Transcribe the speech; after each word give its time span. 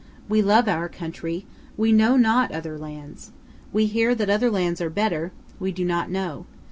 We 0.27 0.41
love 0.41 0.67
our 0.67 0.89
country; 0.89 1.45
we 1.77 1.91
know 1.91 2.17
not 2.17 2.51
other 2.51 2.75
lands. 2.75 3.31
We 3.71 3.85
hear 3.85 4.15
that 4.15 4.31
other 4.31 4.49
lands 4.49 4.81
are 4.81 4.89
better; 4.89 5.31
we 5.59 5.71
do 5.71 5.85
not 5.85 6.09
know. 6.09 6.47